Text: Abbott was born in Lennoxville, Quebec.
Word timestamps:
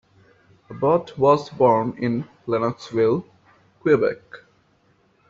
Abbott 0.71 1.15
was 1.15 1.51
born 1.51 1.95
in 1.99 2.23
Lennoxville, 2.47 3.23
Quebec. 3.81 4.17